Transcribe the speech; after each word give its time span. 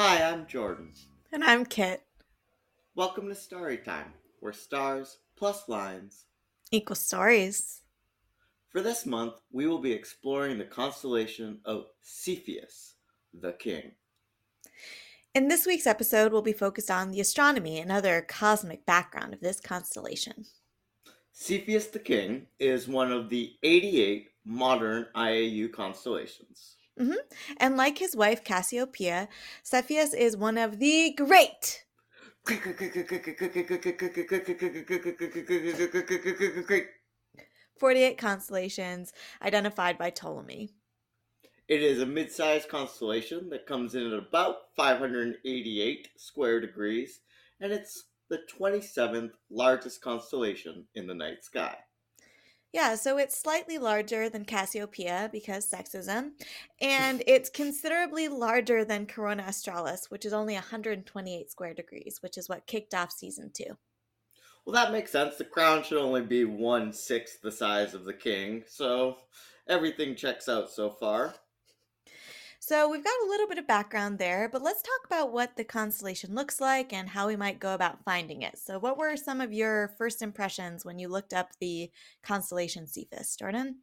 Hi, 0.00 0.22
I'm 0.22 0.46
Jordan. 0.46 0.92
And 1.32 1.42
I'm 1.42 1.66
Kit. 1.66 2.04
Welcome 2.94 3.28
to 3.30 3.34
Story 3.34 3.78
Time, 3.78 4.12
where 4.38 4.52
stars 4.52 5.18
plus 5.36 5.68
lines 5.68 6.26
equal 6.70 6.94
stories. 6.94 7.80
For 8.68 8.80
this 8.80 9.04
month, 9.04 9.34
we 9.50 9.66
will 9.66 9.80
be 9.80 9.90
exploring 9.90 10.56
the 10.56 10.64
constellation 10.66 11.58
of 11.64 11.86
Cepheus, 12.00 12.94
the 13.34 13.54
king. 13.54 13.90
In 15.34 15.48
this 15.48 15.66
week's 15.66 15.88
episode, 15.88 16.30
we'll 16.30 16.42
be 16.42 16.52
focused 16.52 16.92
on 16.92 17.10
the 17.10 17.20
astronomy 17.20 17.80
and 17.80 17.90
other 17.90 18.24
cosmic 18.28 18.86
background 18.86 19.34
of 19.34 19.40
this 19.40 19.58
constellation. 19.58 20.44
Cepheus 21.32 21.86
the 21.86 21.98
King 21.98 22.46
is 22.60 22.86
one 22.86 23.10
of 23.10 23.30
the 23.30 23.54
88 23.64 24.28
modern 24.44 25.06
IAU 25.16 25.72
constellations. 25.72 26.76
Mm-hmm. 26.98 27.54
And 27.58 27.76
like 27.76 27.98
his 27.98 28.16
wife 28.16 28.44
Cassiopeia, 28.44 29.28
Cepheus 29.62 30.14
is 30.14 30.36
one 30.36 30.58
of 30.58 30.78
the 30.78 31.14
great 31.16 31.84
48 37.78 38.18
constellations 38.18 39.12
identified 39.42 39.98
by 39.98 40.10
Ptolemy. 40.10 40.70
It 41.68 41.82
is 41.82 42.00
a 42.00 42.06
mid 42.06 42.32
sized 42.32 42.68
constellation 42.68 43.50
that 43.50 43.66
comes 43.66 43.94
in 43.94 44.06
at 44.06 44.18
about 44.18 44.56
588 44.76 46.08
square 46.16 46.60
degrees, 46.60 47.20
and 47.60 47.72
it's 47.72 48.04
the 48.30 48.40
27th 48.58 49.32
largest 49.50 50.00
constellation 50.00 50.86
in 50.94 51.06
the 51.06 51.14
night 51.14 51.44
sky. 51.44 51.76
Yeah, 52.72 52.96
so 52.96 53.16
it's 53.16 53.40
slightly 53.40 53.78
larger 53.78 54.28
than 54.28 54.44
Cassiopeia 54.44 55.30
because 55.32 55.70
sexism, 55.70 56.06
mm. 56.06 56.46
and 56.82 57.22
it's 57.26 57.48
considerably 57.48 58.28
larger 58.28 58.84
than 58.84 59.06
Corona 59.06 59.44
Australis, 59.44 60.10
which 60.10 60.26
is 60.26 60.34
only 60.34 60.54
128 60.54 61.50
square 61.50 61.72
degrees, 61.72 62.18
which 62.20 62.36
is 62.36 62.48
what 62.48 62.66
kicked 62.66 62.94
off 62.94 63.10
season 63.10 63.50
two. 63.54 63.78
Well, 64.66 64.74
that 64.74 64.92
makes 64.92 65.12
sense. 65.12 65.36
The 65.36 65.44
crown 65.44 65.82
should 65.82 65.98
only 65.98 66.20
be 66.20 66.44
one 66.44 66.92
sixth 66.92 67.40
the 67.40 67.50
size 67.50 67.94
of 67.94 68.04
the 68.04 68.12
king, 68.12 68.64
so 68.68 69.16
everything 69.66 70.14
checks 70.14 70.46
out 70.46 70.70
so 70.70 70.90
far. 70.90 71.34
So 72.68 72.86
we've 72.90 73.02
got 73.02 73.24
a 73.24 73.30
little 73.30 73.48
bit 73.48 73.56
of 73.56 73.66
background 73.66 74.18
there, 74.18 74.46
but 74.46 74.62
let's 74.62 74.82
talk 74.82 75.06
about 75.06 75.32
what 75.32 75.56
the 75.56 75.64
constellation 75.64 76.34
looks 76.34 76.60
like 76.60 76.92
and 76.92 77.08
how 77.08 77.26
we 77.26 77.34
might 77.34 77.60
go 77.60 77.72
about 77.72 78.04
finding 78.04 78.42
it. 78.42 78.58
So, 78.58 78.78
what 78.78 78.98
were 78.98 79.16
some 79.16 79.40
of 79.40 79.54
your 79.54 79.94
first 79.96 80.20
impressions 80.20 80.84
when 80.84 80.98
you 80.98 81.08
looked 81.08 81.32
up 81.32 81.52
the 81.62 81.90
constellation 82.22 82.86
Cepheus, 82.86 83.36
Jordan? 83.36 83.76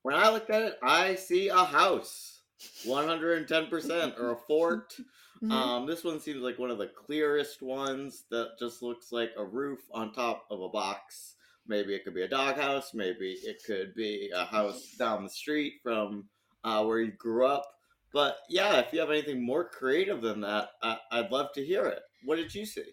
When 0.00 0.14
I 0.14 0.30
looked 0.30 0.48
at 0.48 0.62
it, 0.62 0.78
I 0.82 1.16
see 1.16 1.48
a 1.48 1.64
house, 1.64 2.40
110%, 2.86 4.18
or 4.18 4.32
a 4.32 4.36
fort. 4.36 4.94
Mm-hmm. 5.42 5.50
Um, 5.50 5.86
this 5.88 6.04
one 6.04 6.20
seems 6.20 6.40
like 6.40 6.60
one 6.60 6.70
of 6.70 6.78
the 6.78 6.86
clearest 6.86 7.62
ones 7.62 8.26
that 8.30 8.50
just 8.60 8.80
looks 8.80 9.10
like 9.10 9.32
a 9.36 9.44
roof 9.44 9.80
on 9.92 10.12
top 10.12 10.44
of 10.52 10.60
a 10.60 10.68
box. 10.68 11.34
Maybe 11.66 11.96
it 11.96 12.04
could 12.04 12.14
be 12.14 12.22
a 12.22 12.28
doghouse. 12.28 12.94
Maybe 12.94 13.32
it 13.42 13.60
could 13.66 13.92
be 13.96 14.30
a 14.32 14.44
house 14.44 14.94
down 14.96 15.24
the 15.24 15.28
street 15.28 15.80
from 15.82 16.26
uh, 16.62 16.84
where 16.84 17.00
you 17.00 17.10
grew 17.10 17.44
up. 17.44 17.64
But 18.12 18.38
yeah, 18.48 18.78
if 18.80 18.92
you 18.92 19.00
have 19.00 19.10
anything 19.10 19.44
more 19.44 19.68
creative 19.68 20.20
than 20.20 20.40
that, 20.42 20.70
I- 20.82 21.00
I'd 21.10 21.30
love 21.30 21.52
to 21.54 21.64
hear 21.64 21.86
it. 21.86 22.02
What 22.24 22.36
did 22.36 22.54
you 22.54 22.66
see? 22.66 22.84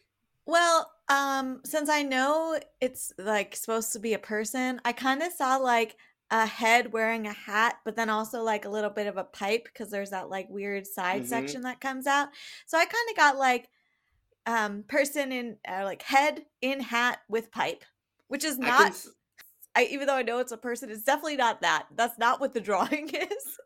Well, 0.45 0.91
um, 1.09 1.61
since 1.63 1.89
I 1.89 2.03
know 2.03 2.59
it's 2.81 3.13
like 3.17 3.55
supposed 3.55 3.93
to 3.93 3.99
be 3.99 4.13
a 4.13 4.19
person, 4.19 4.81
I 4.83 4.93
kind 4.93 5.21
of 5.21 5.31
saw 5.31 5.57
like 5.57 5.95
a 6.31 6.45
head 6.45 6.93
wearing 6.93 7.27
a 7.27 7.33
hat, 7.33 7.77
but 7.85 7.95
then 7.95 8.09
also 8.09 8.41
like 8.41 8.65
a 8.65 8.69
little 8.69 8.89
bit 8.89 9.07
of 9.07 9.17
a 9.17 9.23
pipe 9.23 9.65
because 9.65 9.89
there's 9.89 10.11
that 10.11 10.29
like 10.29 10.49
weird 10.49 10.85
side 10.87 11.21
mm-hmm. 11.21 11.29
section 11.29 11.61
that 11.61 11.81
comes 11.81 12.07
out. 12.07 12.29
So 12.65 12.77
I 12.77 12.85
kind 12.85 13.09
of 13.09 13.15
got 13.15 13.37
like 13.37 13.69
um 14.45 14.83
person 14.87 15.31
in 15.31 15.57
uh, 15.67 15.83
like 15.83 16.01
head 16.01 16.45
in 16.61 16.79
hat 16.79 17.19
with 17.27 17.51
pipe, 17.51 17.83
which 18.27 18.43
is 18.43 18.57
not. 18.57 18.81
I, 18.81 18.89
can... 18.89 18.95
I 19.75 19.83
even 19.91 20.07
though 20.07 20.15
I 20.15 20.23
know 20.23 20.39
it's 20.39 20.51
a 20.51 20.57
person, 20.57 20.89
it's 20.89 21.03
definitely 21.03 21.37
not 21.37 21.61
that. 21.61 21.87
That's 21.95 22.17
not 22.17 22.39
what 22.39 22.53
the 22.53 22.61
drawing 22.61 23.09
is. 23.13 23.59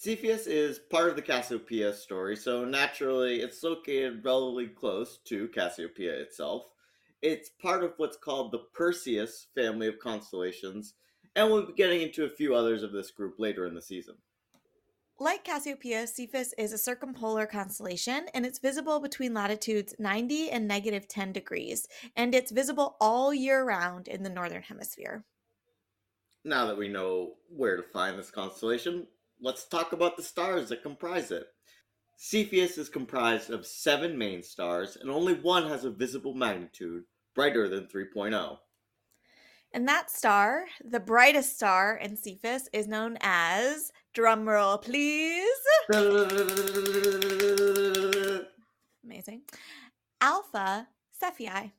Cepheus 0.00 0.46
is 0.46 0.78
part 0.78 1.10
of 1.10 1.16
the 1.16 1.22
Cassiopeia 1.22 1.92
story, 1.92 2.36
so 2.36 2.64
naturally 2.64 3.40
it's 3.40 3.64
located 3.64 4.24
relatively 4.24 4.68
close 4.68 5.18
to 5.24 5.48
Cassiopeia 5.48 6.12
itself. 6.12 6.66
It's 7.20 7.48
part 7.60 7.82
of 7.82 7.94
what's 7.96 8.16
called 8.16 8.52
the 8.52 8.60
Perseus 8.72 9.48
family 9.56 9.88
of 9.88 9.98
constellations, 9.98 10.94
and 11.34 11.50
we'll 11.50 11.66
be 11.66 11.72
getting 11.72 12.00
into 12.00 12.24
a 12.24 12.30
few 12.30 12.54
others 12.54 12.84
of 12.84 12.92
this 12.92 13.10
group 13.10 13.40
later 13.40 13.66
in 13.66 13.74
the 13.74 13.82
season. 13.82 14.14
Like 15.18 15.42
Cassiopeia, 15.42 16.06
Cepheus 16.06 16.54
is 16.56 16.72
a 16.72 16.78
circumpolar 16.78 17.46
constellation 17.46 18.26
and 18.32 18.46
it's 18.46 18.60
visible 18.60 19.00
between 19.00 19.34
latitudes 19.34 19.96
90 19.98 20.50
and 20.50 20.68
negative 20.68 21.08
10 21.08 21.32
degrees, 21.32 21.88
and 22.14 22.36
it's 22.36 22.52
visible 22.52 22.96
all 23.00 23.34
year 23.34 23.64
round 23.64 24.06
in 24.06 24.22
the 24.22 24.30
northern 24.30 24.62
hemisphere. 24.62 25.24
Now 26.44 26.66
that 26.66 26.78
we 26.78 26.86
know 26.86 27.32
where 27.48 27.76
to 27.76 27.82
find 27.82 28.16
this 28.16 28.30
constellation, 28.30 29.08
let's 29.40 29.66
talk 29.66 29.92
about 29.92 30.16
the 30.16 30.22
stars 30.22 30.68
that 30.68 30.82
comprise 30.82 31.30
it. 31.30 31.46
Cepheus 32.16 32.78
is 32.78 32.88
comprised 32.88 33.50
of 33.50 33.66
seven 33.66 34.18
main 34.18 34.42
stars, 34.42 34.96
and 35.00 35.10
only 35.10 35.34
one 35.34 35.68
has 35.68 35.84
a 35.84 35.90
visible 35.90 36.34
magnitude 36.34 37.04
brighter 37.34 37.68
than 37.68 37.86
3.0. 37.86 38.58
And 39.72 39.86
that 39.86 40.10
star, 40.10 40.64
the 40.84 40.98
brightest 40.98 41.54
star 41.56 41.96
in 41.96 42.16
Cepheus, 42.16 42.68
is 42.72 42.88
known 42.88 43.18
as, 43.20 43.92
drumroll 44.16 44.82
please. 44.82 45.46
Amazing. 49.04 49.42
Alpha 50.20 50.88
Cephei. 51.22 51.72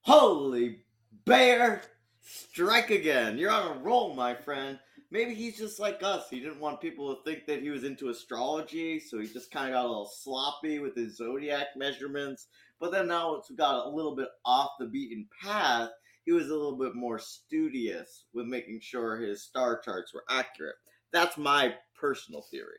Holy 0.00 0.80
bear! 1.24 1.82
Strike 2.22 2.90
again. 2.90 3.38
You're 3.38 3.50
on 3.50 3.76
a 3.76 3.80
roll, 3.80 4.14
my 4.14 4.34
friend. 4.34 4.78
Maybe 5.12 5.34
he's 5.34 5.56
just 5.56 5.78
like 5.78 6.02
us. 6.02 6.28
He 6.28 6.40
didn't 6.40 6.58
want 6.58 6.80
people 6.80 7.14
to 7.14 7.22
think 7.22 7.46
that 7.46 7.62
he 7.62 7.70
was 7.70 7.84
into 7.84 8.08
astrology, 8.08 8.98
so 8.98 9.20
he 9.20 9.28
just 9.28 9.52
kind 9.52 9.68
of 9.68 9.74
got 9.74 9.84
a 9.84 9.88
little 9.88 10.10
sloppy 10.12 10.80
with 10.80 10.96
his 10.96 11.18
zodiac 11.18 11.68
measurements. 11.76 12.48
But 12.80 12.90
then 12.90 13.06
now 13.06 13.36
it's 13.36 13.50
got 13.50 13.86
a 13.86 13.90
little 13.90 14.16
bit 14.16 14.28
off 14.44 14.70
the 14.80 14.86
beaten 14.86 15.28
path 15.40 15.90
he 16.24 16.32
was 16.32 16.48
a 16.48 16.54
little 16.54 16.78
bit 16.78 16.94
more 16.94 17.18
studious 17.18 18.26
with 18.32 18.46
making 18.46 18.80
sure 18.80 19.16
his 19.16 19.42
star 19.42 19.80
charts 19.80 20.14
were 20.14 20.24
accurate. 20.30 20.76
That's 21.12 21.36
my 21.36 21.74
personal 21.98 22.42
theory. 22.50 22.78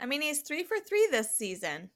I 0.00 0.06
mean, 0.06 0.22
he's 0.22 0.40
three 0.40 0.64
for 0.64 0.78
three 0.78 1.06
this 1.10 1.36
season. 1.36 1.90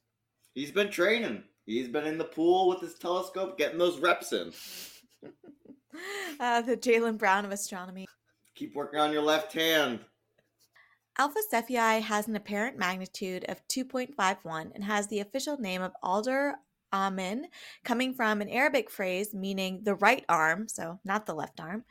He's 0.54 0.70
been 0.70 0.90
training. 0.90 1.44
He's 1.64 1.88
been 1.88 2.06
in 2.06 2.18
the 2.18 2.24
pool 2.24 2.68
with 2.68 2.80
his 2.80 2.94
telescope, 2.94 3.58
getting 3.58 3.78
those 3.78 3.98
reps 3.98 4.32
in. 4.32 4.52
uh, 6.40 6.60
the 6.62 6.76
Jaylen 6.76 7.18
Brown 7.18 7.44
of 7.44 7.50
astronomy. 7.50 8.06
Keep 8.56 8.74
working 8.74 8.98
on 8.98 9.12
your 9.12 9.22
left 9.22 9.52
hand. 9.52 10.00
Alpha 11.18 11.38
Cephei 11.52 12.00
has 12.00 12.26
an 12.26 12.36
apparent 12.36 12.78
magnitude 12.78 13.44
of 13.48 13.66
2.51 13.68 14.72
and 14.74 14.84
has 14.84 15.06
the 15.06 15.20
official 15.20 15.58
name 15.58 15.82
of 15.82 15.92
Alder 16.02 16.56
Amin, 16.92 17.48
coming 17.84 18.14
from 18.14 18.40
an 18.40 18.48
Arabic 18.48 18.90
phrase 18.90 19.34
meaning 19.34 19.80
the 19.82 19.94
right 19.96 20.24
arm, 20.28 20.68
so 20.68 21.00
not 21.04 21.26
the 21.26 21.34
left 21.34 21.60
arm. 21.60 21.84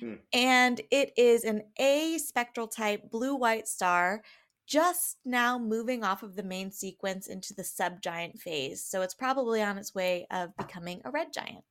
Hmm. 0.00 0.14
And 0.32 0.80
it 0.90 1.12
is 1.16 1.44
an 1.44 1.62
A 1.78 2.18
spectral 2.18 2.68
type 2.68 3.10
blue 3.10 3.34
white 3.34 3.66
star 3.66 4.22
just 4.66 5.18
now 5.24 5.58
moving 5.58 6.04
off 6.04 6.22
of 6.22 6.36
the 6.36 6.42
main 6.42 6.70
sequence 6.70 7.26
into 7.26 7.54
the 7.54 7.62
subgiant 7.62 8.38
phase. 8.38 8.84
So 8.84 9.02
it's 9.02 9.14
probably 9.14 9.62
on 9.62 9.78
its 9.78 9.94
way 9.94 10.26
of 10.30 10.56
becoming 10.56 11.02
a 11.04 11.10
red 11.10 11.32
giant. 11.32 11.64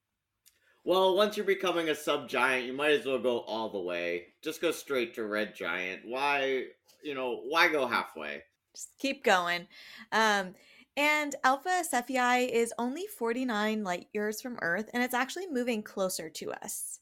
Well, 0.85 1.15
once 1.15 1.37
you're 1.37 1.45
becoming 1.45 1.89
a 1.89 1.93
subgiant, 1.93 2.65
you 2.65 2.73
might 2.73 2.91
as 2.91 3.05
well 3.05 3.19
go 3.19 3.39
all 3.41 3.69
the 3.69 3.79
way. 3.79 4.27
Just 4.41 4.61
go 4.61 4.71
straight 4.71 5.15
to 5.15 5.25
red 5.25 5.55
giant. 5.55 6.01
Why, 6.03 6.65
you 7.01 7.13
know, 7.13 7.41
why 7.47 7.69
go 7.69 7.87
halfway? 7.87 8.43
Just 8.75 8.89
keep 8.99 9.23
going. 9.23 9.67
Um, 10.11 10.55
and 10.97 11.35
Alpha 11.43 11.83
Cephei 11.89 12.49
is 12.49 12.73
only 12.77 13.07
49 13.07 13.83
light 13.83 14.07
years 14.13 14.41
from 14.41 14.59
Earth, 14.61 14.89
and 14.93 15.01
it's 15.01 15.13
actually 15.13 15.47
moving 15.47 15.83
closer 15.83 16.29
to 16.29 16.51
us. 16.51 16.99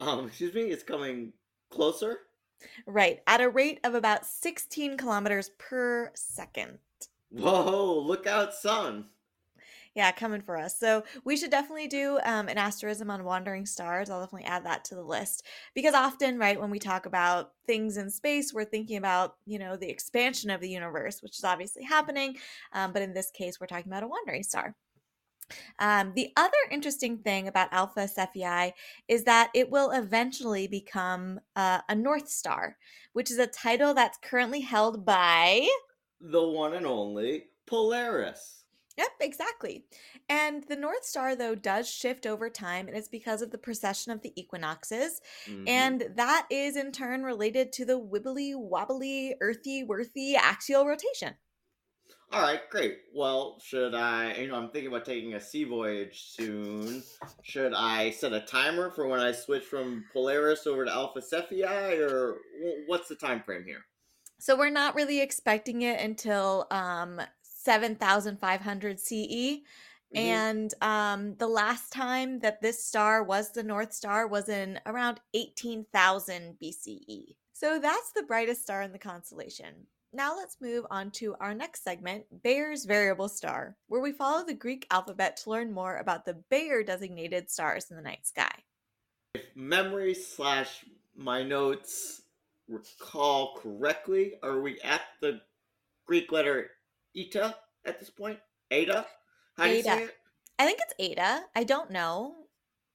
Um, 0.00 0.26
excuse 0.26 0.54
me, 0.54 0.62
it's 0.62 0.82
coming 0.82 1.34
closer? 1.70 2.20
Right, 2.86 3.20
at 3.26 3.42
a 3.42 3.48
rate 3.48 3.80
of 3.84 3.94
about 3.94 4.24
16 4.24 4.96
kilometers 4.96 5.50
per 5.58 6.10
second. 6.14 6.78
Whoa, 7.30 7.98
look 8.00 8.26
out, 8.26 8.54
son 8.54 9.04
yeah, 9.98 10.12
coming 10.12 10.40
for 10.40 10.56
us. 10.56 10.78
So 10.78 11.02
we 11.24 11.36
should 11.36 11.50
definitely 11.50 11.88
do 11.88 12.20
um, 12.22 12.46
an 12.46 12.56
asterism 12.56 13.10
on 13.10 13.24
wandering 13.24 13.66
stars. 13.66 14.08
I'll 14.08 14.20
definitely 14.20 14.46
add 14.46 14.64
that 14.64 14.84
to 14.84 14.94
the 14.94 15.02
list 15.02 15.44
because 15.74 15.92
often, 15.92 16.38
right, 16.38 16.60
when 16.60 16.70
we 16.70 16.78
talk 16.78 17.06
about 17.06 17.50
things 17.66 17.96
in 17.96 18.08
space, 18.08 18.54
we're 18.54 18.64
thinking 18.64 18.96
about 18.96 19.34
you 19.44 19.58
know 19.58 19.76
the 19.76 19.90
expansion 19.90 20.50
of 20.50 20.60
the 20.60 20.68
universe, 20.68 21.20
which 21.20 21.36
is 21.36 21.42
obviously 21.42 21.82
happening. 21.82 22.36
Um, 22.72 22.92
but 22.92 23.02
in 23.02 23.12
this 23.12 23.32
case, 23.32 23.58
we're 23.60 23.66
talking 23.66 23.90
about 23.90 24.04
a 24.04 24.06
wandering 24.06 24.44
star. 24.44 24.76
Um, 25.80 26.12
the 26.14 26.30
other 26.36 26.52
interesting 26.70 27.18
thing 27.18 27.48
about 27.48 27.72
Alpha 27.72 28.06
Cephei 28.06 28.70
is 29.08 29.24
that 29.24 29.50
it 29.52 29.68
will 29.68 29.90
eventually 29.90 30.68
become 30.68 31.40
uh, 31.56 31.80
a 31.88 31.94
North 31.96 32.28
Star, 32.28 32.76
which 33.14 33.32
is 33.32 33.38
a 33.38 33.48
title 33.48 33.94
that's 33.94 34.18
currently 34.22 34.60
held 34.60 35.04
by 35.04 35.66
the 36.20 36.46
one 36.46 36.74
and 36.74 36.86
only 36.86 37.46
Polaris. 37.66 38.58
Yep, 38.98 39.12
exactly. 39.20 39.84
And 40.28 40.64
the 40.64 40.74
North 40.74 41.04
Star, 41.04 41.36
though, 41.36 41.54
does 41.54 41.88
shift 41.88 42.26
over 42.26 42.50
time, 42.50 42.88
and 42.88 42.96
it's 42.96 43.08
because 43.08 43.42
of 43.42 43.52
the 43.52 43.58
precession 43.58 44.10
of 44.10 44.22
the 44.22 44.32
equinoxes. 44.38 45.20
Mhm. 45.46 45.68
And 45.68 46.00
that 46.16 46.48
is 46.50 46.76
in 46.76 46.90
turn 46.90 47.22
related 47.22 47.72
to 47.74 47.84
the 47.84 48.00
wibbly 48.00 48.56
wobbly, 48.56 49.36
earthy, 49.40 49.84
worthy 49.84 50.34
axial 50.34 50.84
rotation. 50.84 51.36
All 52.32 52.42
right, 52.42 52.68
great. 52.70 52.98
Well, 53.14 53.60
should 53.60 53.94
I, 53.94 54.34
you 54.34 54.48
know, 54.48 54.56
I'm 54.56 54.70
thinking 54.70 54.88
about 54.88 55.04
taking 55.04 55.34
a 55.34 55.40
sea 55.40 55.64
voyage 55.64 56.24
soon. 56.24 57.02
Should 57.42 57.74
I 57.74 58.10
set 58.10 58.32
a 58.32 58.40
timer 58.40 58.90
for 58.90 59.06
when 59.06 59.20
I 59.20 59.30
switch 59.32 59.64
from 59.64 60.04
Polaris 60.12 60.66
over 60.66 60.84
to 60.84 60.92
Alpha 60.92 61.20
Cephei, 61.20 62.00
or 62.00 62.38
what's 62.86 63.08
the 63.08 63.14
time 63.14 63.42
frame 63.44 63.64
here? 63.64 63.86
So 64.40 64.56
we're 64.56 64.70
not 64.70 64.94
really 64.94 65.20
expecting 65.20 65.82
it 65.82 66.00
until 66.00 66.66
um, 66.70 67.20
7,500 67.68 68.98
CE. 68.98 69.62
Mhm. 70.14 70.16
And 70.16 70.74
um, 70.80 71.34
the 71.36 71.46
last 71.46 71.92
time 71.92 72.40
that 72.40 72.62
this 72.62 72.82
star 72.82 73.22
was 73.22 73.52
the 73.52 73.62
North 73.62 73.92
Star 73.92 74.26
was 74.26 74.48
in 74.48 74.80
around 74.86 75.20
18,000 75.34 76.56
BCE. 76.58 77.36
So 77.52 77.78
that's 77.78 78.12
the 78.12 78.22
brightest 78.22 78.62
star 78.62 78.80
in 78.80 78.92
the 78.92 78.98
constellation. 78.98 79.86
Now 80.14 80.34
let's 80.34 80.56
move 80.62 80.86
on 80.90 81.10
to 81.20 81.34
our 81.40 81.52
next 81.52 81.84
segment, 81.84 82.24
Bayer's 82.42 82.86
variable 82.86 83.28
star, 83.28 83.76
where 83.88 84.00
we 84.00 84.12
follow 84.12 84.46
the 84.46 84.54
Greek 84.54 84.86
alphabet 84.90 85.36
to 85.38 85.50
learn 85.50 85.70
more 85.70 85.98
about 85.98 86.24
the 86.24 86.42
Bayer 86.48 86.82
designated 86.82 87.50
stars 87.50 87.90
in 87.90 87.96
the 87.96 88.02
night 88.02 88.26
sky. 88.26 88.64
If 89.34 89.44
memory 89.54 90.14
slash 90.14 90.86
my 91.14 91.42
notes 91.42 92.22
recall 92.66 93.58
correctly, 93.58 94.36
are 94.42 94.62
we 94.62 94.80
at 94.80 95.02
the 95.20 95.42
Greek 96.06 96.32
letter 96.32 96.70
eta 97.16 97.56
at 97.84 97.98
this 97.98 98.10
point? 98.10 98.38
Eta? 98.70 99.06
How 99.56 99.66
do 99.66 99.74
you 99.74 99.82
say 99.82 100.04
it? 100.04 100.16
I 100.58 100.66
think 100.66 100.80
it's 100.82 100.94
Ada. 100.98 101.44
I 101.54 101.64
don't 101.64 101.90
know, 101.90 102.34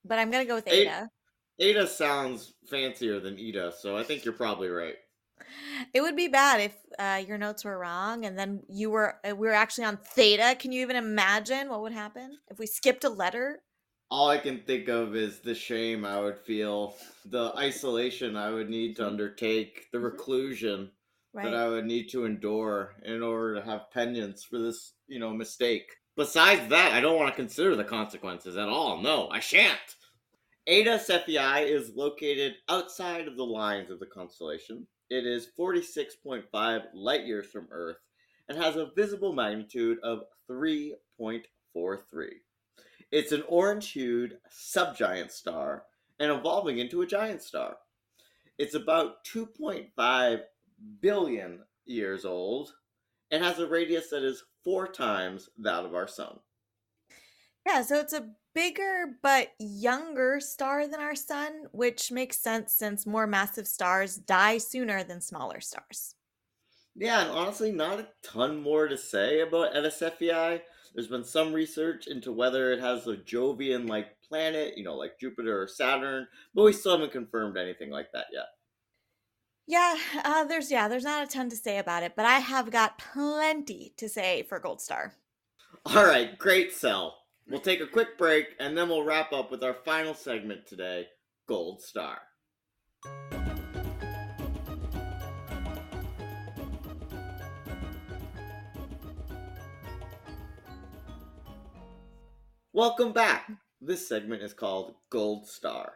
but 0.05 0.19
I'm 0.19 0.31
going 0.31 0.43
to 0.43 0.47
go 0.47 0.55
with 0.55 0.67
Ada. 0.67 0.89
Eta. 0.89 1.09
Eta 1.59 1.87
sounds 1.87 2.53
fancier 2.69 3.19
than 3.19 3.37
Ida, 3.39 3.71
so 3.71 3.95
I 3.95 4.03
think 4.03 4.25
you're 4.25 4.33
probably 4.33 4.69
right. 4.69 4.95
It 5.93 6.01
would 6.01 6.15
be 6.15 6.27
bad 6.27 6.61
if 6.61 6.75
uh, 6.97 7.21
your 7.25 7.37
notes 7.37 7.63
were 7.65 7.77
wrong 7.77 8.25
and 8.25 8.37
then 8.37 8.63
you 8.69 8.89
were 8.89 9.19
uh, 9.27 9.35
we 9.35 9.47
were 9.47 9.53
actually 9.53 9.85
on 9.85 9.97
theta. 9.97 10.55
Can 10.57 10.71
you 10.71 10.81
even 10.81 10.95
imagine 10.95 11.69
what 11.69 11.81
would 11.81 11.91
happen 11.91 12.37
if 12.49 12.59
we 12.59 12.65
skipped 12.65 13.03
a 13.03 13.09
letter? 13.09 13.61
All 14.09 14.29
I 14.29 14.37
can 14.37 14.63
think 14.63 14.87
of 14.89 15.15
is 15.15 15.39
the 15.41 15.55
shame 15.55 16.05
I 16.05 16.19
would 16.21 16.37
feel, 16.37 16.95
the 17.25 17.53
isolation 17.57 18.35
I 18.37 18.51
would 18.51 18.69
need 18.69 18.95
to 18.97 19.07
undertake, 19.07 19.89
the 19.91 19.97
Mhm. 19.97 20.03
reclusion 20.03 20.91
Right. 21.33 21.45
that 21.45 21.55
I 21.55 21.67
would 21.67 21.85
need 21.85 22.09
to 22.09 22.25
endure 22.25 22.93
in 23.03 23.23
order 23.23 23.55
to 23.55 23.65
have 23.65 23.89
penance 23.91 24.43
for 24.43 24.59
this, 24.59 24.93
you 25.07 25.19
know, 25.19 25.31
mistake. 25.33 25.97
Besides 26.15 26.67
that, 26.69 26.93
I 26.93 27.01
don't 27.01 27.17
want 27.17 27.29
to 27.29 27.35
consider 27.35 27.75
the 27.75 27.83
consequences 27.83 28.55
at 28.55 28.69
all. 28.69 29.01
No, 29.01 29.29
I 29.29 29.39
shan't. 29.39 29.95
Eta 30.67 30.91
Cephei 30.91 31.67
is 31.67 31.95
located 31.95 32.53
outside 32.69 33.27
of 33.27 33.35
the 33.35 33.45
lines 33.45 33.89
of 33.89 33.99
the 33.99 34.05
constellation. 34.05 34.85
It 35.09 35.25
is 35.25 35.49
46.5 35.59 36.83
light 36.93 37.25
years 37.25 37.47
from 37.47 37.67
Earth 37.71 37.97
and 38.47 38.57
has 38.57 38.75
a 38.75 38.91
visible 38.95 39.33
magnitude 39.33 39.97
of 40.03 40.23
3.43. 40.49 41.43
It's 43.11 43.31
an 43.31 43.43
orange 43.47 43.91
hued 43.91 44.37
subgiant 44.51 45.31
star 45.31 45.83
and 46.19 46.31
evolving 46.31 46.77
into 46.77 47.01
a 47.01 47.07
giant 47.07 47.41
star. 47.41 47.77
It's 48.57 48.75
about 48.75 49.25
2.5 49.25 50.41
billion 51.01 51.59
years 51.85 52.25
old 52.25 52.73
and 53.31 53.43
has 53.43 53.59
a 53.59 53.67
radius 53.67 54.09
that 54.09 54.23
is 54.23 54.43
four 54.63 54.87
times 54.87 55.49
that 55.57 55.85
of 55.85 55.95
our 55.95 56.07
sun. 56.07 56.39
yeah, 57.65 57.81
so 57.81 57.99
it's 57.99 58.13
a 58.13 58.29
bigger 58.53 59.17
but 59.21 59.49
younger 59.59 60.39
star 60.39 60.87
than 60.87 60.99
our 60.99 61.15
sun, 61.15 61.65
which 61.71 62.11
makes 62.11 62.37
sense 62.37 62.73
since 62.73 63.05
more 63.05 63.27
massive 63.27 63.67
stars 63.67 64.15
die 64.15 64.57
sooner 64.57 65.03
than 65.03 65.21
smaller 65.21 65.59
stars. 65.59 66.15
Yeah, 66.95 67.21
and 67.21 67.31
honestly, 67.31 67.71
not 67.71 67.99
a 67.99 68.07
ton 68.21 68.61
more 68.61 68.87
to 68.87 68.97
say 68.97 69.41
about 69.41 69.73
Cephei. 69.73 70.61
There's 70.93 71.07
been 71.07 71.23
some 71.23 71.51
research 71.51 72.05
into 72.05 72.31
whether 72.31 72.71
it 72.71 72.79
has 72.79 73.07
a 73.07 73.17
Jovian 73.17 73.89
like 73.89 74.21
planet, 74.21 74.77
you 74.77 74.83
know, 74.83 74.95
like 74.95 75.19
Jupiter 75.19 75.59
or 75.59 75.67
Saturn, 75.67 76.27
but 76.53 76.63
we 76.63 76.73
still 76.73 76.91
haven't 76.91 77.11
confirmed 77.11 77.57
anything 77.57 77.89
like 77.89 78.11
that 78.13 78.27
yet. 78.31 78.45
Yeah, 79.65 79.95
uh, 80.25 80.43
there's 80.43 80.69
yeah, 80.69 80.89
there's 80.89 81.05
not 81.05 81.23
a 81.23 81.27
ton 81.27 81.49
to 81.49 81.55
say 81.55 81.77
about 81.77 82.03
it, 82.03 82.13
but 82.15 82.25
I 82.25 82.39
have 82.39 82.69
got 82.69 82.97
plenty 82.97 83.93
to 83.97 84.09
say 84.09 84.43
for 84.43 84.59
Gold 84.59 84.81
Star. 84.81 85.13
All 85.85 86.05
right, 86.05 86.37
great 86.37 86.73
sell. 86.73 87.17
We'll 87.47 87.61
take 87.61 87.79
a 87.79 87.87
quick 87.87 88.17
break 88.17 88.47
and 88.59 88.77
then 88.77 88.89
we'll 88.89 89.03
wrap 89.03 89.31
up 89.31 89.51
with 89.51 89.63
our 89.63 89.75
final 89.85 90.13
segment 90.13 90.67
today 90.67 91.07
Gold 91.47 91.81
Star. 91.81 92.19
Welcome 102.73 103.13
back. 103.13 103.51
This 103.79 104.07
segment 104.07 104.41
is 104.41 104.53
called 104.53 104.95
Gold 105.09 105.47
Star. 105.47 105.93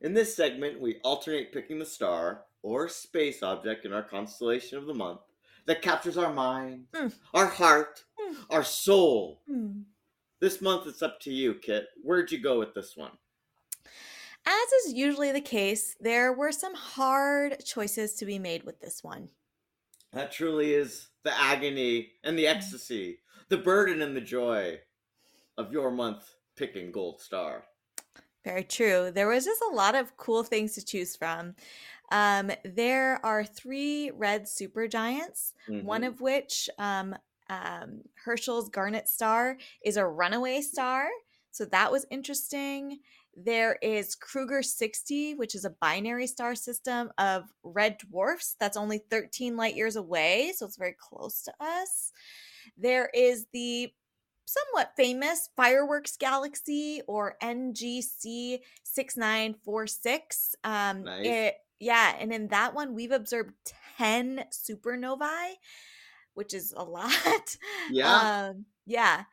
In 0.00 0.14
this 0.14 0.36
segment, 0.36 0.80
we 0.80 1.00
alternate 1.02 1.52
picking 1.52 1.78
the 1.78 1.86
star 1.86 2.42
or 2.64 2.88
space 2.88 3.42
object 3.42 3.84
in 3.84 3.92
our 3.92 4.02
constellation 4.02 4.78
of 4.78 4.86
the 4.86 4.94
month 4.94 5.20
that 5.66 5.82
captures 5.82 6.16
our 6.16 6.32
mind, 6.32 6.86
Mm. 6.92 7.14
our 7.34 7.46
heart, 7.46 8.04
Mm. 8.18 8.46
our 8.48 8.64
soul. 8.64 9.42
Hmm. 9.46 9.82
This 10.40 10.60
month 10.62 10.86
it's 10.86 11.02
up 11.02 11.20
to 11.20 11.32
you, 11.32 11.54
Kit. 11.54 11.88
Where'd 12.02 12.32
you 12.32 12.38
go 12.38 12.58
with 12.58 12.74
this 12.74 12.96
one? 12.96 13.12
As 14.46 14.72
is 14.84 14.94
usually 14.94 15.30
the 15.30 15.40
case, 15.42 15.94
there 16.00 16.32
were 16.32 16.52
some 16.52 16.74
hard 16.74 17.62
choices 17.64 18.14
to 18.16 18.26
be 18.26 18.38
made 18.38 18.62
with 18.64 18.80
this 18.80 19.04
one. 19.04 19.28
That 20.12 20.32
truly 20.32 20.72
is 20.72 21.08
the 21.22 21.38
agony 21.38 22.12
and 22.24 22.38
the 22.38 22.46
ecstasy, 22.46 23.20
the 23.48 23.58
burden 23.58 24.00
and 24.00 24.16
the 24.16 24.20
joy 24.22 24.80
of 25.58 25.70
your 25.72 25.90
month 25.90 26.34
picking 26.56 26.92
Gold 26.92 27.20
Star. 27.20 27.66
Very 28.44 28.64
true. 28.64 29.10
There 29.10 29.28
was 29.28 29.46
just 29.46 29.62
a 29.62 29.74
lot 29.74 29.94
of 29.94 30.16
cool 30.18 30.42
things 30.42 30.74
to 30.74 30.84
choose 30.84 31.16
from. 31.16 31.56
Um, 32.10 32.50
there 32.64 33.24
are 33.24 33.44
three 33.44 34.10
red 34.10 34.44
supergiants, 34.44 35.52
one 35.80 36.02
Mhm. 36.02 36.08
of 36.08 36.20
which, 36.20 36.68
um, 36.78 37.16
um, 37.48 38.02
Herschel's 38.24 38.68
Garnet 38.68 39.08
Star, 39.08 39.58
is 39.84 39.96
a 39.96 40.06
runaway 40.06 40.60
star. 40.60 41.08
So 41.50 41.64
that 41.66 41.92
was 41.92 42.06
interesting. 42.10 43.00
There 43.36 43.78
is 43.82 44.14
Kruger 44.14 44.62
60, 44.62 45.34
which 45.34 45.54
is 45.54 45.64
a 45.64 45.70
binary 45.70 46.26
star 46.26 46.54
system 46.54 47.12
of 47.18 47.52
red 47.62 47.98
dwarfs 47.98 48.54
that's 48.58 48.76
only 48.76 48.98
13 48.98 49.56
light 49.56 49.74
years 49.76 49.96
away. 49.96 50.52
So 50.56 50.66
it's 50.66 50.76
very 50.76 50.94
close 50.98 51.42
to 51.42 51.54
us. 51.60 52.12
There 52.76 53.10
is 53.14 53.46
the 53.52 53.92
somewhat 54.46 54.92
famous 54.96 55.48
Fireworks 55.56 56.16
Galaxy 56.16 57.02
or 57.08 57.36
NGC 57.42 58.62
6946. 58.84 60.54
Um, 60.64 61.04
Nice. 61.04 61.24
it, 61.24 61.56
yeah, 61.78 62.14
and 62.18 62.32
in 62.32 62.48
that 62.48 62.74
one, 62.74 62.94
we've 62.94 63.12
observed 63.12 63.52
10 63.98 64.44
supernovae, 64.50 65.54
which 66.34 66.54
is 66.54 66.72
a 66.76 66.84
lot. 66.84 67.56
Yeah. 67.90 68.50
Um, 68.50 68.66
yeah. 68.86 69.24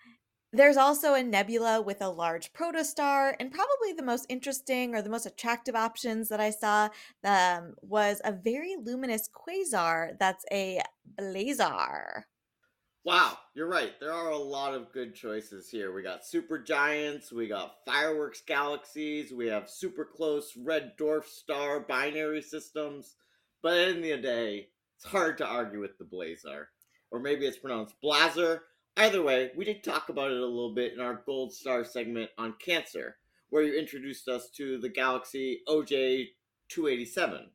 There's 0.53 0.75
also 0.75 1.13
a 1.13 1.23
nebula 1.23 1.81
with 1.81 2.01
a 2.01 2.09
large 2.09 2.51
protostar, 2.51 3.35
and 3.39 3.53
probably 3.53 3.93
the 3.95 4.03
most 4.03 4.25
interesting 4.27 4.93
or 4.93 5.01
the 5.01 5.09
most 5.09 5.25
attractive 5.25 5.75
options 5.75 6.27
that 6.27 6.41
I 6.41 6.49
saw 6.49 6.89
um, 7.23 7.75
was 7.81 8.19
a 8.25 8.33
very 8.33 8.75
luminous 8.77 9.29
quasar 9.29 10.19
that's 10.19 10.43
a 10.51 10.81
blazar. 11.17 12.23
Wow, 13.03 13.35
you're 13.55 13.67
right. 13.67 13.99
There 13.99 14.13
are 14.13 14.29
a 14.29 14.37
lot 14.37 14.75
of 14.75 14.91
good 14.91 15.15
choices 15.15 15.67
here. 15.67 15.91
We 15.91 16.03
got 16.03 16.23
super 16.23 16.59
giants, 16.59 17.31
we 17.31 17.47
got 17.47 17.77
fireworks 17.83 18.43
galaxies, 18.45 19.33
we 19.33 19.47
have 19.47 19.71
super 19.71 20.05
close 20.05 20.53
red 20.55 20.91
dwarf 20.99 21.25
star 21.25 21.79
binary 21.79 22.43
systems. 22.43 23.15
But 23.63 23.73
at 23.73 23.95
the 23.95 24.11
the 24.11 24.17
day, 24.17 24.67
it's 24.95 25.05
hard 25.05 25.39
to 25.39 25.47
argue 25.47 25.79
with 25.79 25.97
the 25.97 26.05
Blazar. 26.05 26.65
Or 27.09 27.19
maybe 27.19 27.47
it's 27.47 27.57
pronounced 27.57 27.95
Blazer. 28.03 28.65
Either 28.95 29.23
way, 29.23 29.49
we 29.57 29.65
did 29.65 29.83
talk 29.83 30.09
about 30.09 30.29
it 30.29 30.37
a 30.37 30.45
little 30.45 30.75
bit 30.75 30.93
in 30.93 30.99
our 30.99 31.23
Gold 31.25 31.53
Star 31.53 31.83
segment 31.83 32.29
on 32.37 32.53
Cancer, 32.63 33.15
where 33.49 33.63
you 33.63 33.79
introduced 33.79 34.27
us 34.27 34.51
to 34.57 34.77
the 34.77 34.89
galaxy 34.89 35.61
OJ 35.67 36.27
287. 36.69 37.49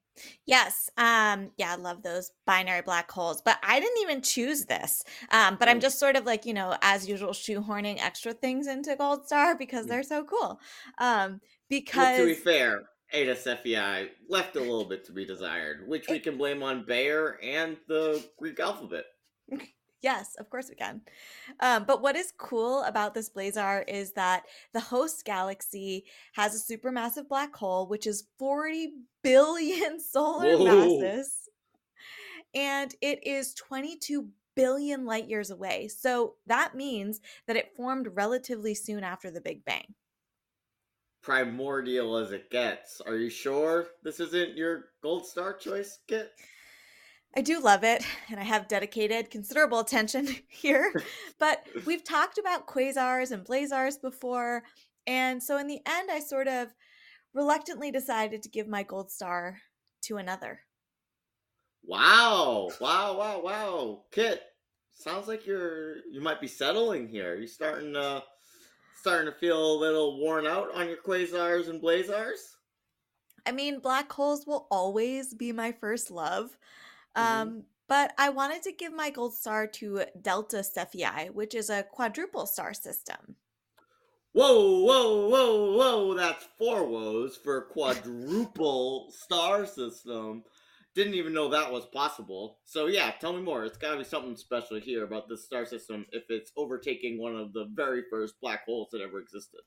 Yes. 0.47 0.91
Um, 0.97 1.51
yeah, 1.57 1.73
I 1.73 1.77
love 1.77 2.03
those 2.03 2.33
binary 2.47 2.83
black 2.83 3.11
holes. 3.11 3.43
But 3.43 3.59
I 3.63 3.81
didn't 3.81 4.03
even 4.03 4.23
choose 4.23 4.65
this. 4.67 5.05
Um, 5.31 5.57
but 5.59 5.69
I'm 5.69 5.81
just 5.81 5.99
sort 5.99 6.17
of 6.17 6.25
like, 6.25 6.47
you 6.47 6.55
know, 6.55 6.77
as 6.83 7.09
usual, 7.09 7.31
shoehorning 7.31 7.99
extra 8.01 8.33
things 8.33 8.67
into 8.67 8.97
Gold 8.97 9.27
Star 9.27 9.57
because 9.57 9.87
Mm. 9.87 9.89
they're 9.89 10.03
so 10.03 10.25
cool. 10.25 10.61
Um, 10.99 11.41
Well, 11.93 12.07
because 12.09 12.17
to 12.17 12.25
be 12.25 12.35
fair, 12.35 12.91
Ada 13.13 13.35
Cephei 13.35 14.11
left 14.29 14.55
a 14.57 14.61
little 14.61 14.85
bit 14.85 15.05
to 15.07 15.13
be 15.13 15.25
desired, 15.25 15.89
which 15.89 16.09
we 16.09 16.21
can 16.21 16.37
blame 16.39 16.63
on 16.63 16.85
Bayer 16.87 17.41
and 17.43 17.77
the 17.89 18.25
Greek 18.39 18.61
alphabet. 18.61 19.07
Yes, 20.07 20.37
of 20.37 20.49
course 20.51 20.69
we 20.69 20.77
can. 20.77 21.01
Um, 21.59 21.83
but 21.85 22.01
what 22.01 22.15
is 22.15 22.33
cool 22.39 22.85
about 22.85 23.13
this 23.13 23.29
blazar 23.29 23.83
is 23.89 24.13
that 24.13 24.45
the 24.73 24.79
host 24.79 25.25
galaxy 25.25 26.05
has 26.35 26.55
a 26.55 26.73
supermassive 26.73 27.27
black 27.27 27.53
hole, 27.57 27.89
which 27.89 28.07
is 28.07 28.29
40 28.39 28.93
billion 29.25 29.99
solar 29.99 30.57
Whoa. 30.59 30.65
masses, 30.65 31.49
and 32.55 32.95
it 33.01 33.27
is 33.27 33.53
22 33.55 34.29
billion 34.55 35.07
light 35.07 35.29
years 35.29 35.51
away. 35.51 35.89
So 35.89 36.37
that 36.47 36.77
means 36.77 37.21
that 37.49 37.57
it 37.57 37.75
formed 37.77 38.07
relatively 38.15 38.77
soon 38.77 39.03
after 39.03 39.29
the 39.29 39.41
Big 39.41 39.65
Bang. 39.65 39.93
Primordial 41.21 42.17
as 42.17 42.31
it 42.31 42.49
gets. 42.49 43.01
Are 43.01 43.17
you 43.17 43.29
sure 43.29 43.89
this 44.05 44.21
isn't 44.21 44.57
your 44.57 44.85
gold 45.03 45.27
star 45.27 45.53
choice, 45.53 45.99
Kit? 46.07 46.31
I 47.37 47.43
do 47.43 47.61
love 47.61 47.85
it, 47.85 48.03
and 48.31 48.41
I 48.41 48.45
have 48.45 48.67
dedicated 48.67 49.31
considerable 49.31 49.81
attention 49.81 50.27
here. 50.49 50.91
But 51.39 51.67
we've 51.85 52.03
talked 52.03 52.39
about 52.39 52.67
quasars 52.67 53.31
and 53.31 53.45
blazars 53.45 54.01
before, 54.01 54.63
and 55.07 55.43
so 55.43 55.59
in 55.59 55.67
the 55.67 55.81
end, 55.87 56.11
I 56.11 56.21
sort 56.21 56.49
of 56.49 56.69
reluctantly 57.35 57.91
decided 57.91 58.43
to 58.43 58.49
give 58.49 58.67
my 58.67 58.83
gold 58.83 59.11
star 59.11 59.59
to 60.05 60.17
another. 60.17 60.61
Wow! 61.85 62.71
Wow! 62.81 63.19
Wow! 63.19 63.41
Wow! 63.43 64.05
Kit, 64.11 64.43
sounds 64.95 65.29
like 65.29 65.47
you're 65.47 65.97
you 66.11 66.23
might 66.23 66.41
be 66.41 66.49
settling 66.49 67.07
here. 67.07 67.37
You're 67.37 67.47
starting 67.49 67.93
to 67.93 68.23
starting 68.99 69.31
to 69.31 69.39
feel 69.39 69.73
a 69.73 69.79
little 69.79 70.19
worn 70.19 70.47
out 70.47 70.75
on 70.75 70.89
your 70.89 70.97
quasars 70.97 71.69
and 71.69 71.83
blazars? 71.83 72.55
I 73.47 73.53
mean, 73.53 73.79
black 73.79 74.11
holes 74.11 74.47
will 74.47 74.67
always 74.71 75.33
be 75.35 75.53
my 75.53 75.71
first 75.71 76.11
love. 76.11 76.57
Mhm. 77.17 77.23
Um, 77.23 77.67
but 77.89 78.15
I 78.19 78.31
wanted 78.31 78.63
to 78.65 78.73
give 78.73 78.93
my 78.93 79.11
gold 79.11 79.35
star 79.35 79.67
to 79.69 80.05
Delta 80.21 80.59
Cephei, 80.59 81.31
which 81.31 81.55
is 81.55 81.71
a 81.71 81.85
quadruple 81.85 82.47
star 82.47 82.75
system. 82.75 83.37
Whoa, 84.33 84.81
whoa, 84.81 85.29
whoa, 85.29 85.77
whoa! 85.77 86.15
That's 86.15 86.47
four 86.59 86.87
woes 86.87 87.37
for 87.37 87.63
quadruple 87.63 89.11
star 89.11 89.65
system. 89.67 90.45
Didn't 90.95 91.15
even 91.15 91.33
know 91.33 91.49
that 91.49 91.73
was 91.73 91.87
possible. 91.87 92.59
So 92.65 92.87
yeah, 92.87 93.13
tell 93.13 93.33
me 93.33 93.43
more. 93.43 93.65
It's 93.65 93.79
gotta 93.79 93.99
be 93.99 94.05
something 94.05 94.37
special 94.37 94.79
here 94.79 95.05
about 95.05 95.29
this 95.29 95.45
star 95.45 95.65
system 95.65 96.07
if 96.11 96.25
it's 96.29 96.53
overtaking 96.57 97.19
one 97.19 97.37
of 97.37 97.53
the 97.53 97.67
very 97.75 98.03
first 98.11 98.35
black 98.43 98.65
holes 98.67 98.89
that 98.93 99.01
ever 99.01 99.21
existed. 99.21 99.61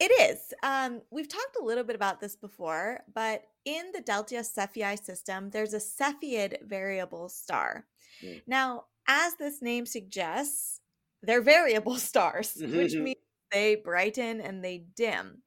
It 0.00 0.10
is. 0.30 0.52
Um, 0.62 1.02
we've 1.10 1.28
talked 1.28 1.56
a 1.60 1.64
little 1.64 1.84
bit 1.84 1.96
about 1.96 2.20
this 2.20 2.36
before, 2.36 3.04
but 3.14 3.44
in 3.64 3.92
the 3.92 4.00
Delta 4.00 4.36
Cephei 4.36 5.02
system, 5.02 5.50
there's 5.50 5.74
a 5.74 5.78
Cepheid 5.78 6.66
variable 6.66 7.28
star. 7.28 7.86
Mm. 8.22 8.42
Now, 8.46 8.84
as 9.06 9.34
this 9.34 9.62
name 9.62 9.86
suggests, 9.86 10.80
they're 11.22 11.42
variable 11.42 11.96
stars, 12.10 12.54
which 12.60 12.94
means 12.94 13.16
they 13.52 13.76
brighten 13.76 14.40
and 14.40 14.64
they 14.64 14.84
dim. 14.96 15.42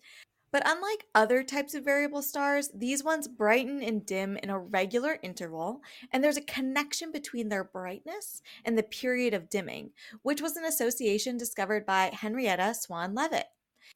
But 0.50 0.64
unlike 0.66 1.06
other 1.14 1.44
types 1.44 1.76
of 1.76 1.84
variable 1.84 2.22
stars, 2.22 2.72
these 2.74 3.04
ones 3.04 3.28
brighten 3.28 3.84
and 3.84 4.06
dim 4.06 4.38
in 4.38 4.50
a 4.50 4.58
regular 4.58 5.20
interval, 5.22 5.82
and 6.12 6.24
there's 6.24 6.38
a 6.38 6.42
connection 6.42 7.12
between 7.12 7.50
their 7.50 7.66
brightness 7.66 8.42
and 8.64 8.78
the 8.78 8.84
period 8.84 9.34
of 9.34 9.50
dimming, 9.50 9.92
which 10.22 10.42
was 10.42 10.56
an 10.56 10.64
association 10.64 11.38
discovered 11.38 11.86
by 11.86 12.12
Henrietta 12.14 12.74
Swan 12.76 13.14
Leavitt. 13.14 13.48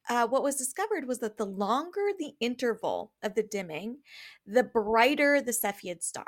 Uh, 0.09 0.27
what 0.27 0.43
was 0.43 0.55
discovered 0.55 1.07
was 1.07 1.19
that 1.19 1.37
the 1.37 1.45
longer 1.45 2.09
the 2.17 2.33
interval 2.39 3.13
of 3.23 3.35
the 3.35 3.43
dimming, 3.43 3.99
the 4.45 4.63
brighter 4.63 5.41
the 5.41 5.51
Cepheid 5.51 6.03
star. 6.03 6.27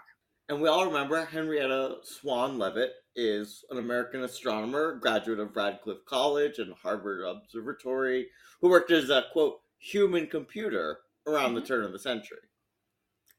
And 0.49 0.61
we 0.61 0.67
all 0.69 0.85
remember 0.85 1.23
Henrietta 1.25 1.97
Swan 2.03 2.57
Leavitt 2.59 2.91
is 3.15 3.63
an 3.69 3.77
American 3.77 4.23
astronomer, 4.23 4.95
graduate 4.95 5.39
of 5.39 5.55
Radcliffe 5.55 6.05
College 6.05 6.59
and 6.59 6.73
Harvard 6.73 7.23
Observatory, 7.25 8.29
who 8.61 8.69
worked 8.69 8.91
as 8.91 9.09
a 9.09 9.25
quote 9.31 9.61
human 9.79 10.27
computer 10.27 10.99
around 11.25 11.55
the 11.55 11.61
Mhm. 11.61 11.67
turn 11.67 11.83
of 11.83 11.91
the 11.91 11.99
century. 11.99 12.39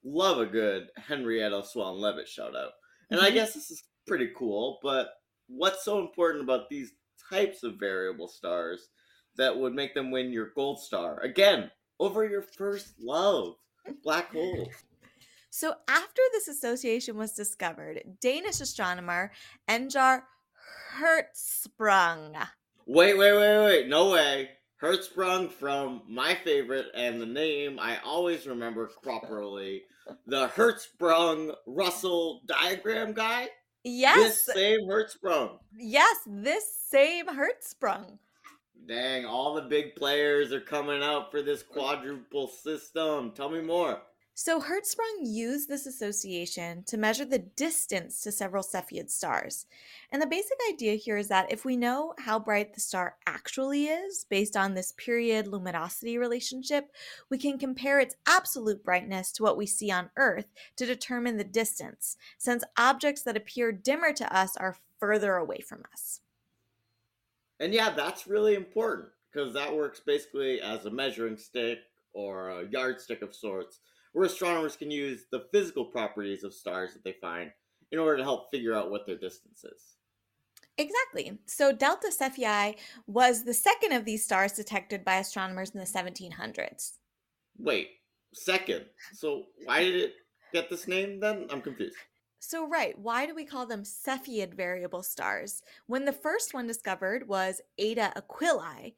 Love 0.03 0.39
a 0.39 0.47
good 0.47 0.91
Henrietta 0.97 1.63
Swan 1.65 2.01
Leavitt 2.01 2.29
shout 2.29 2.55
out. 2.55 2.73
And 3.11 3.21
I 3.21 3.31
Mhm. 3.31 3.35
guess 3.35 3.55
this 3.55 3.71
is 3.71 3.85
pretty 4.07 4.33
cool, 4.37 4.79
but 4.83 5.15
what's 5.47 5.85
so 5.85 5.99
important 6.01 6.43
about 6.45 6.69
these 6.69 6.93
types 7.31 7.63
of 7.63 7.77
variable 7.81 8.29
stars 8.29 8.91
that 9.37 9.57
would 9.57 9.75
make 9.75 9.95
them 9.95 10.11
win 10.11 10.33
your 10.33 10.51
gold 10.55 10.81
star? 10.81 11.21
Again, 11.21 11.71
over 12.01 12.25
your 12.29 12.43
first 12.43 12.95
love, 13.01 13.55
black 14.03 14.33
hole. 14.33 14.69
So, 15.57 15.73
after 15.87 16.21
this 16.33 16.49
association 16.49 17.17
was 17.17 17.31
discovered, 17.35 18.03
Danish 18.21 18.61
astronomer 18.61 19.31
Ejnar 19.71 20.23
Hertzsprung. 20.99 22.35
Wait, 22.87 23.17
wait, 23.17 23.33
wait, 23.33 23.65
wait. 23.65 23.89
No 23.89 24.11
way. 24.11 24.51
Hertzsprung 24.83 25.51
from 25.53 26.03
my 26.09 26.35
favorite 26.35 26.87
and 26.97 27.21
the 27.21 27.27
name 27.27 27.79
I 27.79 27.99
always 28.05 28.49
remember 28.49 28.91
properly. 29.01 29.83
The 30.27 30.49
Hertzsprung 30.49 31.55
Russell 31.69 32.41
diagram 32.47 33.13
guy? 33.13 33.49
Yes, 33.85 34.45
This 34.47 34.57
same 34.57 34.81
Hertzsprung. 34.89 35.59
yes, 35.79 36.17
this 36.27 36.65
same 36.91 37.27
Hertzsprung. 37.29 38.19
Dang, 38.87 39.25
all 39.25 39.55
the 39.55 39.63
big 39.63 39.97
players 39.97 40.53
are 40.53 40.61
coming 40.61 41.03
out 41.03 41.31
for 41.31 41.41
this 41.41 41.63
quadruple 41.63 42.49
system. 42.49 43.33
Tell 43.33 43.49
me 43.49 43.63
more. 43.63 44.03
So, 44.37 44.61
Hertzsprung 44.61 45.21
used 45.23 45.69
this 45.69 45.87
association 45.87 46.83
to 46.89 46.97
measure 46.97 47.25
the 47.25 47.39
distance 47.39 48.21
to 48.23 48.33
several 48.33 48.65
Cepheid 48.65 49.09
stars. 49.09 49.67
And 50.11 50.21
the 50.21 50.27
basic 50.27 50.59
idea 50.69 50.97
here 50.97 51.17
is 51.17 51.29
that 51.29 51.53
if 51.53 51.65
we 51.65 51.77
know 51.77 52.15
how 52.19 52.41
bright 52.41 52.75
the 52.75 52.81
star 52.81 53.15
actually 53.29 53.87
is 53.87 54.27
based 54.29 54.57
on 54.57 54.75
this 54.75 54.93
period 54.93 55.47
luminosity 55.47 56.19
relationship, 56.19 56.91
we 57.31 57.39
can 57.39 57.59
compare 57.59 58.01
its 58.01 58.17
absolute 58.27 58.85
brightness 58.85 59.31
to 59.33 59.45
what 59.45 59.57
we 59.57 59.67
see 59.67 59.93
on 59.93 60.11
Earth 60.17 60.47
to 60.77 60.85
determine 60.85 61.37
the 61.37 61.45
distance, 61.45 62.17
since 62.37 62.65
objects 62.77 63.23
that 63.23 63.37
appear 63.37 63.71
dimmer 63.71 64.13
to 64.13 64.37
us 64.37 64.57
are 64.57 64.77
further 64.99 65.37
away 65.37 65.61
from 65.61 65.85
us. 65.93 66.21
And 67.61 67.73
yeah, 67.73 67.91
that's 67.91 68.27
really 68.27 68.55
important 68.55 69.09
because 69.33 69.55
that 69.55 69.75
works 69.75 70.01
basically 70.01 70.61
as 70.61 70.85
a 70.85 70.91
measuring 70.91 71.37
stick 71.37 71.79
or 72.13 72.51
a 72.51 72.69
yardstick 72.69 73.23
of 73.23 73.35
sorts, 73.35 73.81
where 74.13 74.27
astronomers 74.27 74.77
can 74.77 74.91
use 74.91 75.27
the 75.31 75.47
physical 75.53 75.85
properties 75.85 76.45
of 76.45 76.55
stars 76.55 76.93
that 76.93 77.03
they 77.05 77.17
find 77.21 77.51
in 77.91 77.99
order 77.99 78.19
to 78.19 78.23
help 78.23 78.51
figure 78.51 78.75
out 78.75 78.91
what 78.91 79.07
their 79.07 79.19
distance 79.19 79.65
is. 79.65 79.97
Exactly. 80.77 81.39
So 81.47 81.73
Delta 81.73 82.11
Cephei 82.11 82.77
was 83.07 83.45
the 83.45 83.55
second 83.55 83.93
of 83.93 84.05
these 84.05 84.25
stars 84.25 84.53
detected 84.53 85.05
by 85.05 85.17
astronomers 85.17 85.71
in 85.71 85.81
the 85.81 85.87
1700s. 85.87 86.93
Wait, 87.59 87.91
second. 88.33 88.85
So 89.13 89.45
why 89.65 89.85
did 89.85 89.97
it 89.97 90.15
get 90.53 90.69
this 90.71 90.89
name 90.89 91.21
then? 91.21 91.47
I'm 91.51 91.61
confused. 91.61 91.97
So, 92.47 92.69
right, 92.69 92.99
why 92.99 93.25
do 93.25 93.35
we 93.35 93.47
call 93.47 93.65
them 93.65 93.85
Cepheid 93.85 94.53
variable 94.53 95.03
stars? 95.03 95.63
When 95.87 96.05
the 96.05 96.13
first 96.13 96.53
one 96.53 96.67
discovered 96.67 97.27
was 97.27 97.63
Eta 97.79 98.13
Aquilae. 98.17 98.93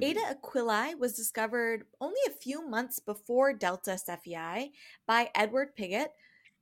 Eta 0.00 0.20
mm-hmm. 0.20 0.32
Aquilae 0.32 0.96
was 0.96 1.14
discovered 1.14 1.86
only 2.00 2.20
a 2.28 2.30
few 2.30 2.68
months 2.68 3.00
before 3.00 3.52
Delta 3.52 3.98
Cephei 3.98 4.70
by 5.08 5.28
Edward 5.34 5.74
Pigott, 5.76 6.10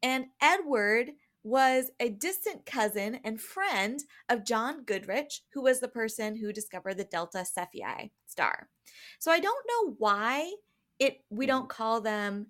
and 0.03 0.27
Edward 0.41 1.11
was 1.45 1.91
a 2.01 2.09
distant 2.09 2.65
cousin 2.65 3.21
and 3.25 3.39
friend 3.39 4.03
of 4.31 4.47
John 4.47 4.85
Goodricke, 4.87 5.41
who 5.53 5.63
was 5.63 5.81
the 5.81 5.89
person 5.89 6.37
who 6.37 6.51
discovered 6.51 6.97
the 6.97 7.05
Delta 7.05 7.45
Cephei 7.45 8.11
star. 8.27 8.71
So 9.19 9.31
I 9.31 9.39
don't 9.39 9.67
know 9.69 9.97
why 9.99 10.51
it 10.99 11.25
we 11.29 11.45
don't 11.45 11.69
mm-hmm. 11.69 11.77
call 11.77 12.01
them 12.01 12.47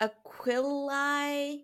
Aquilae 0.00 1.62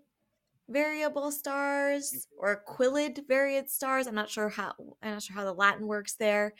variable 0.70 1.30
stars 1.32 2.28
or 2.38 2.62
quillid 2.66 3.26
varied 3.28 3.68
stars. 3.68 4.06
I'm 4.06 4.14
not 4.14 4.30
sure 4.30 4.48
how 4.48 4.72
I'm 5.02 5.12
not 5.12 5.22
sure 5.22 5.36
how 5.36 5.44
the 5.44 5.52
Latin 5.52 5.86
works 5.86 6.14
there, 6.14 6.54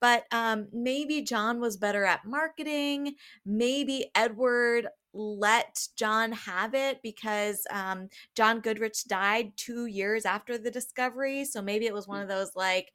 but 0.00 0.24
um, 0.32 0.68
maybe 0.72 1.22
John 1.22 1.60
was 1.60 1.76
better 1.76 2.04
at 2.04 2.24
marketing. 2.24 3.16
Maybe 3.44 4.10
Edward 4.14 4.88
let 5.12 5.88
John 5.96 6.32
have 6.32 6.74
it 6.74 7.02
because 7.02 7.66
um, 7.70 8.08
John 8.34 8.60
Goodricke 8.60 9.06
died 9.06 9.52
two 9.56 9.86
years 9.86 10.24
after 10.24 10.58
the 10.58 10.70
discovery. 10.70 11.44
So 11.44 11.62
maybe 11.62 11.86
it 11.86 11.94
was 11.94 12.06
one 12.06 12.22
of 12.22 12.28
those 12.28 12.52
like, 12.54 12.92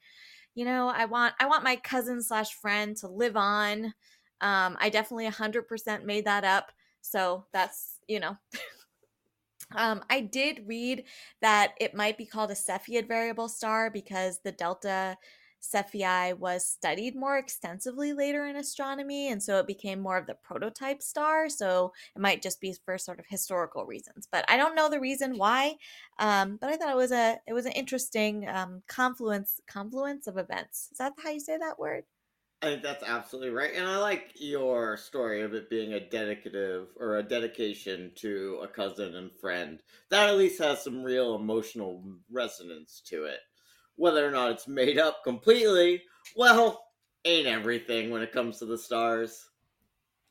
you 0.55 0.65
know, 0.65 0.89
I 0.89 1.05
want 1.05 1.33
I 1.39 1.47
want 1.47 1.63
my 1.63 1.75
cousin 1.77 2.21
slash 2.21 2.53
friend 2.53 2.95
to 2.97 3.07
live 3.07 3.37
on. 3.37 3.93
Um, 4.41 4.75
I 4.79 4.89
definitely 4.89 5.29
100% 5.29 6.03
made 6.03 6.25
that 6.25 6.43
up. 6.43 6.71
So 7.01 7.45
that's 7.51 7.99
you 8.07 8.19
know. 8.19 8.37
Um, 9.75 10.03
I 10.09 10.21
did 10.21 10.67
read 10.67 11.03
that 11.41 11.73
it 11.79 11.95
might 11.95 12.17
be 12.17 12.25
called 12.25 12.51
a 12.51 12.55
Cepheid 12.55 13.07
variable 13.07 13.49
star 13.49 13.89
because 13.89 14.39
the 14.43 14.51
delta 14.51 15.17
Cephei 15.61 16.37
was 16.37 16.65
studied 16.65 17.15
more 17.15 17.37
extensively 17.37 18.13
later 18.13 18.45
in 18.47 18.55
astronomy, 18.55 19.29
and 19.29 19.41
so 19.41 19.59
it 19.59 19.67
became 19.67 19.99
more 19.99 20.17
of 20.17 20.25
the 20.25 20.33
prototype 20.33 21.01
star. 21.01 21.49
So 21.49 21.93
it 22.15 22.21
might 22.21 22.41
just 22.41 22.59
be 22.59 22.75
for 22.83 22.97
sort 22.97 23.19
of 23.19 23.25
historical 23.27 23.85
reasons, 23.85 24.27
but 24.31 24.43
I 24.49 24.57
don't 24.57 24.75
know 24.75 24.89
the 24.89 24.99
reason 24.99 25.37
why. 25.37 25.75
Um, 26.19 26.57
but 26.59 26.69
I 26.69 26.77
thought 26.77 26.91
it 26.91 26.95
was 26.97 27.11
a 27.11 27.39
it 27.47 27.53
was 27.53 27.65
an 27.65 27.73
interesting 27.73 28.47
um, 28.49 28.81
confluence 28.87 29.61
confluence 29.67 30.27
of 30.27 30.37
events. 30.37 30.89
Is 30.91 30.97
that 30.97 31.13
how 31.23 31.29
you 31.29 31.39
say 31.39 31.57
that 31.57 31.79
word? 31.79 32.05
I 32.61 32.67
think 32.67 32.83
that's 32.83 33.03
absolutely 33.03 33.49
right. 33.49 33.73
And 33.75 33.87
I 33.87 33.97
like 33.97 34.33
your 34.35 34.95
story 34.95 35.41
of 35.41 35.55
it 35.55 35.69
being 35.69 35.93
a 35.93 36.09
dedicative 36.09 36.89
or 36.99 37.17
a 37.17 37.23
dedication 37.23 38.11
to 38.15 38.59
a 38.61 38.67
cousin 38.67 39.15
and 39.15 39.31
friend. 39.33 39.81
That 40.09 40.29
at 40.29 40.37
least 40.37 40.61
has 40.61 40.83
some 40.83 41.01
real 41.01 41.35
emotional 41.35 42.03
resonance 42.29 43.01
to 43.07 43.23
it. 43.25 43.39
Whether 43.95 44.27
or 44.27 44.31
not 44.31 44.51
it's 44.51 44.67
made 44.67 44.99
up 44.99 45.23
completely, 45.23 46.03
well, 46.35 46.85
ain't 47.25 47.47
everything 47.47 48.11
when 48.11 48.21
it 48.21 48.31
comes 48.31 48.59
to 48.59 48.65
the 48.65 48.77
stars. 48.77 49.49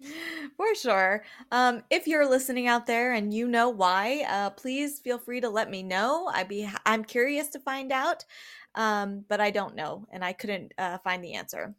For 0.56 0.75
sure. 0.76 1.25
Um, 1.50 1.82
if 1.90 2.06
you're 2.06 2.28
listening 2.28 2.68
out 2.68 2.87
there 2.87 3.12
and 3.12 3.34
you 3.34 3.49
know 3.49 3.70
why, 3.70 4.25
uh, 4.28 4.50
please 4.50 5.00
feel 5.00 5.18
free 5.18 5.40
to 5.40 5.49
let 5.49 5.68
me 5.68 5.82
know. 5.82 6.30
I'd 6.32 6.49
be 6.49 6.68
I'm 6.87 7.04
curious 7.04 7.49
to 7.49 7.58
find 7.58 7.92
out, 7.92 8.25
um, 8.75 9.25
but 9.28 9.40
I 9.40 9.50
don't 9.50 9.75
know, 9.75 10.06
and 10.10 10.25
I 10.25 10.32
couldn't 10.32 10.72
uh, 10.78 10.99
find 10.99 11.22
the 11.22 11.34
answer. 11.34 11.75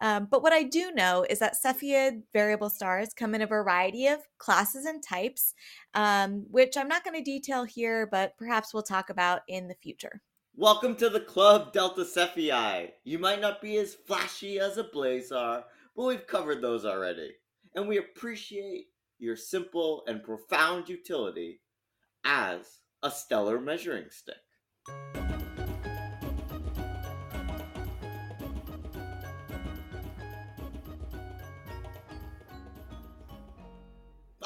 Um, 0.00 0.28
but 0.30 0.42
what 0.42 0.52
I 0.52 0.62
do 0.62 0.92
know 0.92 1.24
is 1.28 1.38
that 1.38 1.56
Cepheid 1.62 2.22
variable 2.32 2.68
stars 2.68 3.14
come 3.14 3.34
in 3.34 3.42
a 3.42 3.46
variety 3.46 4.06
of 4.08 4.20
classes 4.38 4.84
and 4.84 5.02
types, 5.02 5.54
um, 5.94 6.44
which 6.50 6.76
I'm 6.76 6.88
not 6.88 7.04
going 7.04 7.16
to 7.16 7.22
detail 7.22 7.64
here, 7.64 8.06
but 8.06 8.36
perhaps 8.36 8.74
we'll 8.74 8.82
talk 8.82 9.10
about 9.10 9.40
in 9.48 9.68
the 9.68 9.74
future. 9.74 10.20
Welcome 10.54 10.96
to 10.96 11.10
the 11.10 11.20
club, 11.20 11.72
Delta 11.72 12.02
Cephei. 12.02 12.90
You 13.04 13.18
might 13.18 13.40
not 13.40 13.60
be 13.60 13.76
as 13.76 13.94
flashy 13.94 14.58
as 14.58 14.78
a 14.78 14.84
blazar, 14.84 15.64
but 15.94 16.06
we've 16.06 16.26
covered 16.26 16.62
those 16.62 16.84
already. 16.84 17.32
And 17.74 17.86
we 17.86 17.98
appreciate 17.98 18.86
your 19.18 19.36
simple 19.36 20.02
and 20.06 20.22
profound 20.22 20.88
utility 20.88 21.60
as 22.24 22.80
a 23.02 23.10
stellar 23.10 23.60
measuring 23.60 24.06
stick. 24.10 25.35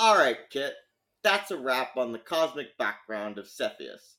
Alright, 0.01 0.49
Kit. 0.49 0.73
That's 1.23 1.51
a 1.51 1.59
wrap 1.59 1.99
on 1.99 2.11
the 2.11 2.19
cosmic 2.19 2.79
background 2.79 3.37
of 3.37 3.47
Cepheus. 3.47 4.17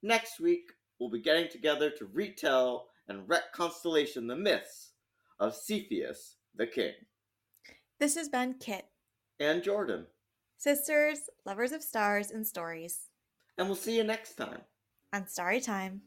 Next 0.00 0.38
week, 0.38 0.70
we'll 1.00 1.10
be 1.10 1.20
getting 1.20 1.48
together 1.50 1.90
to 1.90 2.06
retell 2.06 2.86
and 3.08 3.28
reconstellation 3.28 4.28
the 4.28 4.36
myths 4.36 4.92
of 5.40 5.56
Cepheus 5.56 6.36
the 6.54 6.68
King. 6.68 6.92
This 7.98 8.14
has 8.14 8.28
been 8.28 8.54
Kit. 8.60 8.86
And 9.40 9.60
Jordan. 9.60 10.06
Sisters, 10.56 11.18
lovers 11.44 11.72
of 11.72 11.82
stars 11.82 12.30
and 12.30 12.46
stories. 12.46 13.08
And 13.58 13.66
we'll 13.66 13.74
see 13.74 13.96
you 13.96 14.04
next 14.04 14.36
time. 14.36 14.60
On 15.12 15.26
Starry 15.26 15.60
Time. 15.60 16.02